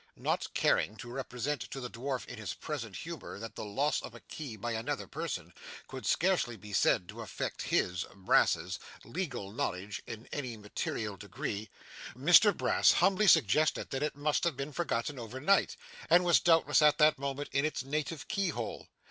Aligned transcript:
Not 0.17 0.51
caring 0.55 0.95
to 0.95 1.11
represent 1.11 1.61
to 1.69 1.79
the 1.79 1.87
dwarf 1.87 2.25
in 2.25 2.39
his 2.39 2.55
present 2.55 2.95
humour, 2.95 3.37
that 3.37 3.53
the 3.55 3.63
loss 3.63 4.01
of 4.01 4.15
a 4.15 4.19
key 4.19 4.55
by 4.55 4.71
another 4.71 5.05
person 5.05 5.53
could 5.87 6.07
scarcely 6.07 6.57
be 6.57 6.73
said 6.73 7.07
to 7.09 7.21
affect 7.21 7.61
his 7.61 8.03
(Brass's) 8.15 8.79
legal 9.05 9.51
knowledge 9.51 10.01
in 10.07 10.27
any 10.33 10.57
material 10.57 11.17
degree, 11.17 11.69
Mr 12.17 12.51
Brass 12.51 12.93
humbly 12.93 13.27
suggested 13.27 13.91
that 13.91 14.01
it 14.01 14.15
must 14.15 14.43
have 14.43 14.57
been 14.57 14.73
forgotten 14.73 15.19
over 15.19 15.39
night, 15.39 15.75
and 16.09 16.25
was, 16.25 16.39
doubtless, 16.39 16.81
at 16.81 16.97
that 16.97 17.19
moment 17.19 17.49
in 17.51 17.63
its 17.63 17.83
native 17.83 18.27
key 18.27 18.49
hole. 18.49 18.87